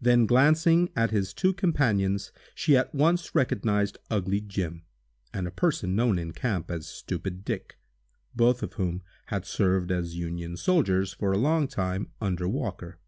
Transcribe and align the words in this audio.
Then 0.00 0.26
glancing 0.26 0.90
at 0.96 1.12
his 1.12 1.32
two 1.32 1.52
companions, 1.52 2.32
she 2.56 2.76
at 2.76 2.92
once 2.92 3.36
recognized 3.36 3.98
"ugly 4.10 4.40
Jim," 4.40 4.82
and 5.32 5.46
a 5.46 5.52
person 5.52 5.94
known 5.94 6.18
in 6.18 6.32
camp 6.32 6.72
as 6.72 6.88
"stupid 6.88 7.44
Dick," 7.44 7.78
both 8.34 8.64
of 8.64 8.72
whom 8.72 9.02
had 9.26 9.46
served 9.46 9.92
as 9.92 10.16
Union 10.16 10.56
soldiers, 10.56 11.12
for 11.12 11.30
a 11.30 11.38
long 11.38 11.68
time, 11.68 12.10
under 12.20 12.48
Walker. 12.48 12.98